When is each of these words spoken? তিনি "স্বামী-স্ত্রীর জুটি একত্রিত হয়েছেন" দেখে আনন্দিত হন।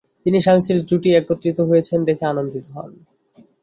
তিনি 0.25 0.37
"স্বামী-স্ত্রীর 0.39 0.87
জুটি 0.89 1.09
একত্রিত 1.13 1.57
হয়েছেন" 1.69 1.99
দেখে 2.07 2.25
আনন্দিত 2.25 2.65
হন। 2.75 2.91